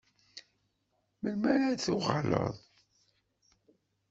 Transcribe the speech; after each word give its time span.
Melmi 1.21 1.47
ara 1.53 1.69
d-tuɣaleḍ? 1.73 2.55